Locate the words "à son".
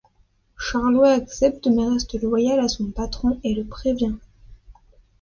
2.59-2.89